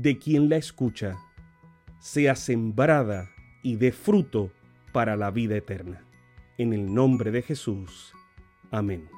de 0.00 0.16
quien 0.16 0.48
la 0.48 0.56
escucha, 0.56 1.16
sea 1.98 2.36
sembrada 2.36 3.30
y 3.64 3.74
dé 3.74 3.90
fruto 3.90 4.52
para 4.92 5.16
la 5.16 5.32
vida 5.32 5.56
eterna. 5.56 6.04
En 6.56 6.72
el 6.72 6.94
nombre 6.94 7.32
de 7.32 7.42
Jesús. 7.42 8.12
Amén. 8.70 9.08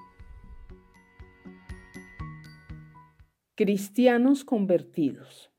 Cristianos 3.57 4.43
convertidos. 4.43 5.51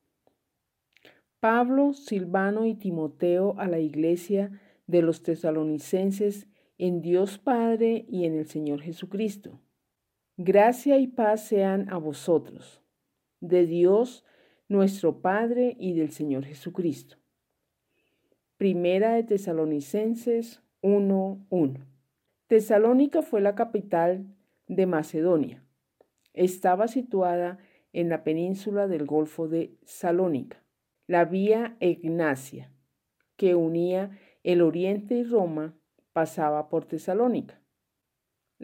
Pablo, 1.38 1.92
Silvano 1.92 2.66
y 2.66 2.74
Timoteo 2.74 3.54
a 3.58 3.68
la 3.68 3.78
iglesia 3.78 4.60
de 4.88 5.02
los 5.02 5.22
tesalonicenses 5.22 6.48
en 6.78 7.00
Dios 7.00 7.38
Padre 7.38 8.06
y 8.08 8.24
en 8.24 8.34
el 8.34 8.48
Señor 8.48 8.80
Jesucristo. 8.80 9.60
Gracia 10.36 10.98
y 10.98 11.06
paz 11.06 11.46
sean 11.46 11.88
a 11.90 11.96
vosotros, 11.96 12.82
de 13.40 13.66
Dios 13.66 14.24
nuestro 14.72 15.20
Padre 15.20 15.76
y 15.78 15.92
del 15.92 16.10
Señor 16.10 16.44
Jesucristo. 16.44 17.16
Primera 18.56 19.14
de 19.14 19.22
Tesalonicenses 19.22 20.62
1.1. 20.82 21.84
Tesalónica 22.48 23.22
fue 23.22 23.40
la 23.40 23.54
capital 23.54 24.26
de 24.66 24.86
Macedonia. 24.86 25.62
Estaba 26.32 26.88
situada 26.88 27.58
en 27.92 28.08
la 28.08 28.24
península 28.24 28.88
del 28.88 29.04
Golfo 29.04 29.46
de 29.46 29.76
Salónica. 29.84 30.62
La 31.06 31.26
vía 31.26 31.76
Ignacia, 31.80 32.72
que 33.36 33.54
unía 33.54 34.18
el 34.42 34.62
Oriente 34.62 35.14
y 35.16 35.24
Roma, 35.24 35.74
pasaba 36.12 36.68
por 36.68 36.86
Tesalónica. 36.86 37.61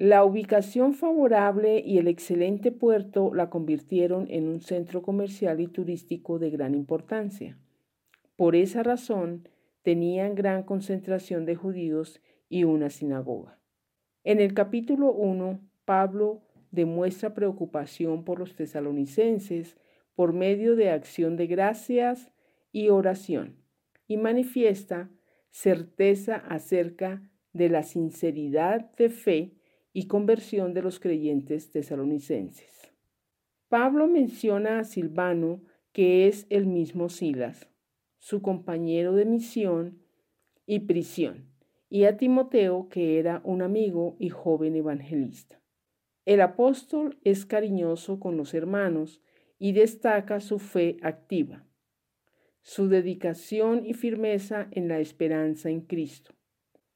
La 0.00 0.24
ubicación 0.24 0.94
favorable 0.94 1.82
y 1.84 1.98
el 1.98 2.06
excelente 2.06 2.70
puerto 2.70 3.34
la 3.34 3.50
convirtieron 3.50 4.28
en 4.30 4.46
un 4.46 4.60
centro 4.60 5.02
comercial 5.02 5.60
y 5.60 5.66
turístico 5.66 6.38
de 6.38 6.50
gran 6.50 6.76
importancia. 6.76 7.58
Por 8.36 8.54
esa 8.54 8.84
razón, 8.84 9.48
tenían 9.82 10.36
gran 10.36 10.62
concentración 10.62 11.46
de 11.46 11.56
judíos 11.56 12.22
y 12.48 12.62
una 12.62 12.90
sinagoga. 12.90 13.58
En 14.22 14.38
el 14.38 14.54
capítulo 14.54 15.12
1, 15.12 15.58
Pablo 15.84 16.42
demuestra 16.70 17.34
preocupación 17.34 18.22
por 18.22 18.38
los 18.38 18.54
tesalonicenses 18.54 19.76
por 20.14 20.32
medio 20.32 20.76
de 20.76 20.90
acción 20.90 21.36
de 21.36 21.48
gracias 21.48 22.30
y 22.70 22.90
oración, 22.90 23.56
y 24.06 24.16
manifiesta 24.16 25.10
certeza 25.50 26.36
acerca 26.36 27.28
de 27.52 27.68
la 27.68 27.82
sinceridad 27.82 28.92
de 28.94 29.10
fe 29.10 29.57
y 29.98 30.06
conversión 30.06 30.74
de 30.74 30.82
los 30.82 31.00
creyentes 31.00 31.72
tesalonicenses. 31.72 32.92
Pablo 33.68 34.06
menciona 34.06 34.78
a 34.78 34.84
Silvano, 34.84 35.60
que 35.90 36.28
es 36.28 36.46
el 36.50 36.68
mismo 36.68 37.08
Silas, 37.08 37.68
su 38.20 38.40
compañero 38.40 39.12
de 39.16 39.24
misión 39.24 40.00
y 40.66 40.78
prisión, 40.86 41.50
y 41.90 42.04
a 42.04 42.16
Timoteo, 42.16 42.88
que 42.88 43.18
era 43.18 43.40
un 43.42 43.60
amigo 43.60 44.14
y 44.20 44.28
joven 44.28 44.76
evangelista. 44.76 45.60
El 46.24 46.42
apóstol 46.42 47.18
es 47.24 47.44
cariñoso 47.44 48.20
con 48.20 48.36
los 48.36 48.54
hermanos 48.54 49.20
y 49.58 49.72
destaca 49.72 50.38
su 50.38 50.60
fe 50.60 50.98
activa, 51.02 51.66
su 52.62 52.88
dedicación 52.88 53.84
y 53.84 53.94
firmeza 53.94 54.68
en 54.70 54.86
la 54.86 55.00
esperanza 55.00 55.70
en 55.70 55.80
Cristo. 55.80 56.38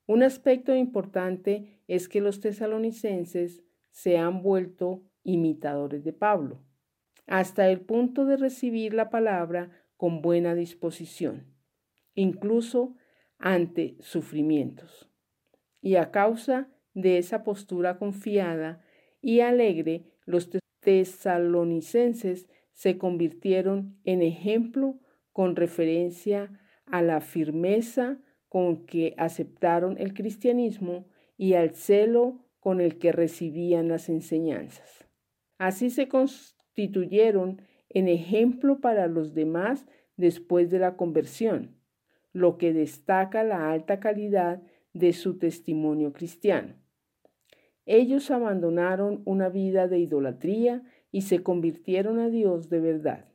Un 0.06 0.22
aspecto 0.22 0.76
importante 0.76 1.81
es 1.92 2.08
que 2.08 2.22
los 2.22 2.40
tesalonicenses 2.40 3.62
se 3.90 4.16
han 4.16 4.42
vuelto 4.42 5.02
imitadores 5.24 6.02
de 6.04 6.14
Pablo, 6.14 6.64
hasta 7.26 7.68
el 7.70 7.82
punto 7.82 8.24
de 8.24 8.38
recibir 8.38 8.94
la 8.94 9.10
palabra 9.10 9.84
con 9.98 10.22
buena 10.22 10.54
disposición, 10.54 11.54
incluso 12.14 12.96
ante 13.36 13.98
sufrimientos. 14.00 15.10
Y 15.82 15.96
a 15.96 16.10
causa 16.10 16.70
de 16.94 17.18
esa 17.18 17.44
postura 17.44 17.98
confiada 17.98 18.82
y 19.20 19.40
alegre, 19.40 20.06
los 20.24 20.48
tesalonicenses 20.80 22.48
se 22.72 22.96
convirtieron 22.96 24.00
en 24.04 24.22
ejemplo 24.22 24.98
con 25.30 25.56
referencia 25.56 26.58
a 26.86 27.02
la 27.02 27.20
firmeza 27.20 28.18
con 28.48 28.86
que 28.86 29.14
aceptaron 29.18 29.98
el 29.98 30.14
cristianismo 30.14 31.11
y 31.42 31.54
al 31.54 31.74
celo 31.74 32.38
con 32.60 32.80
el 32.80 33.00
que 33.00 33.10
recibían 33.10 33.88
las 33.88 34.08
enseñanzas. 34.08 35.08
Así 35.58 35.90
se 35.90 36.06
constituyeron 36.06 37.62
en 37.88 38.06
ejemplo 38.06 38.80
para 38.80 39.08
los 39.08 39.34
demás 39.34 39.84
después 40.16 40.70
de 40.70 40.78
la 40.78 40.96
conversión, 40.96 41.80
lo 42.32 42.58
que 42.58 42.72
destaca 42.72 43.42
la 43.42 43.72
alta 43.72 43.98
calidad 43.98 44.62
de 44.92 45.12
su 45.12 45.36
testimonio 45.36 46.12
cristiano. 46.12 46.76
Ellos 47.86 48.30
abandonaron 48.30 49.22
una 49.24 49.48
vida 49.48 49.88
de 49.88 49.98
idolatría 49.98 50.84
y 51.10 51.22
se 51.22 51.42
convirtieron 51.42 52.20
a 52.20 52.28
Dios 52.28 52.68
de 52.68 52.78
verdad, 52.78 53.34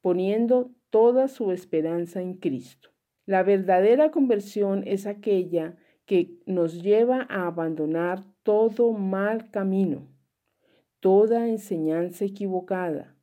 poniendo 0.00 0.74
toda 0.90 1.28
su 1.28 1.52
esperanza 1.52 2.20
en 2.20 2.34
Cristo. 2.34 2.90
La 3.26 3.44
verdadera 3.44 4.10
conversión 4.10 4.82
es 4.88 5.06
aquella 5.06 5.76
que 6.10 6.40
nos 6.44 6.82
lleva 6.82 7.24
a 7.30 7.46
abandonar 7.46 8.24
todo 8.42 8.90
mal 8.90 9.52
camino, 9.52 10.08
toda 10.98 11.46
enseñanza 11.46 12.24
equivocada 12.24 13.14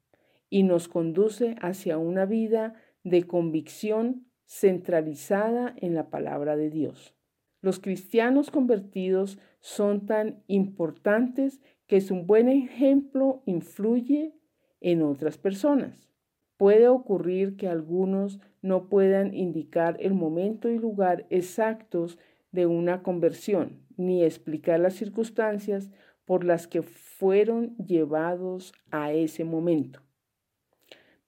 y 0.50 0.64
nos 0.64 0.88
conduce 0.88 1.56
hacia 1.60 1.98
una 1.98 2.26
vida 2.26 2.76
de 3.04 3.28
convicción 3.28 4.32
centralizada 4.46 5.76
en 5.76 5.96
la 5.96 6.10
palabra 6.10 6.56
de 6.56 6.70
Dios. 6.70 7.14
Los 7.62 7.82
cristianos 7.82 8.52
convertidos 8.52 9.38
son 9.60 10.06
tan 10.06 10.42
importantes 10.48 11.60
que 11.88 12.00
su 12.00 12.24
buen 12.24 12.48
ejemplo 12.48 13.42
influye 13.46 14.34
en 14.80 15.02
otras 15.02 15.38
personas. 15.38 16.08
Puede 16.56 16.88
ocurrir 16.88 17.58
que 17.58 17.68
algunos 17.68 18.40
no 18.62 18.88
puedan 18.88 19.34
indicar 19.34 19.98
el 20.00 20.14
momento 20.14 20.70
y 20.70 20.80
lugar 20.80 21.26
exactos 21.30 22.18
de 22.52 22.66
una 22.66 23.04
conversión, 23.04 23.86
ni 23.98 24.24
explicar 24.24 24.80
las 24.80 24.94
circunstancias 24.94 25.90
por 26.26 26.44
las 26.44 26.68
que 26.68 26.82
fueron 26.82 27.76
llevados 27.78 28.74
a 28.92 29.12
ese 29.14 29.44
momento. 29.44 30.02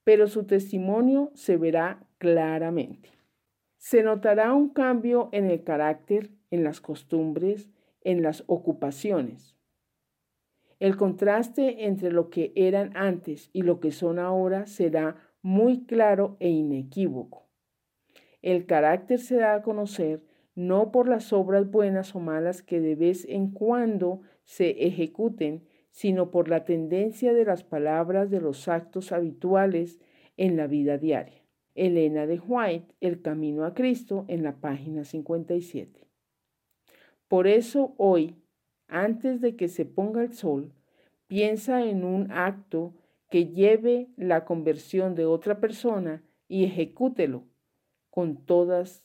Pero 0.04 0.28
su 0.28 0.44
testimonio 0.44 1.30
se 1.34 1.56
verá 1.56 2.06
claramente. 2.18 3.10
Se 3.76 4.02
notará 4.02 4.52
un 4.52 4.68
cambio 4.68 5.30
en 5.32 5.50
el 5.50 5.64
carácter, 5.64 6.30
en 6.50 6.64
las 6.64 6.80
costumbres, 6.80 7.70
en 8.02 8.22
las 8.22 8.44
ocupaciones. 8.46 9.56
El 10.80 10.96
contraste 10.96 11.86
entre 11.86 12.10
lo 12.10 12.30
que 12.30 12.52
eran 12.56 12.96
antes 12.96 13.50
y 13.52 13.62
lo 13.62 13.80
que 13.80 13.92
son 13.92 14.18
ahora 14.18 14.66
será 14.66 15.16
muy 15.42 15.84
claro 15.84 16.36
e 16.40 16.48
inequívoco. 16.48 17.48
El 18.42 18.66
carácter 18.66 19.18
se 19.18 19.36
da 19.36 19.54
a 19.54 19.62
conocer 19.62 20.22
no 20.54 20.90
por 20.92 21.08
las 21.08 21.32
obras 21.32 21.70
buenas 21.70 22.14
o 22.14 22.20
malas 22.20 22.62
que 22.62 22.80
de 22.80 22.94
vez 22.94 23.26
en 23.28 23.50
cuando 23.50 24.20
se 24.44 24.86
ejecuten, 24.86 25.64
sino 25.90 26.30
por 26.30 26.48
la 26.48 26.64
tendencia 26.64 27.32
de 27.32 27.44
las 27.44 27.64
palabras 27.64 28.30
de 28.30 28.40
los 28.40 28.68
actos 28.68 29.12
habituales 29.12 30.00
en 30.36 30.56
la 30.56 30.66
vida 30.66 30.98
diaria. 30.98 31.42
Elena 31.74 32.26
de 32.26 32.38
White, 32.38 32.94
El 33.00 33.22
Camino 33.22 33.64
a 33.64 33.74
Cristo, 33.74 34.24
en 34.28 34.42
la 34.42 34.56
página 34.60 35.04
57. 35.04 36.06
Por 37.28 37.46
eso 37.46 37.94
hoy, 37.96 38.36
antes 38.88 39.40
de 39.40 39.56
que 39.56 39.68
se 39.68 39.84
ponga 39.84 40.22
el 40.22 40.32
sol, 40.32 40.72
piensa 41.28 41.84
en 41.84 42.04
un 42.04 42.32
acto 42.32 42.94
que 43.30 43.46
lleve 43.46 44.08
la 44.16 44.44
conversión 44.44 45.14
de 45.14 45.26
otra 45.26 45.60
persona 45.60 46.24
y 46.48 46.64
ejecútelo 46.64 47.44
con 48.10 48.44
todas 48.44 49.04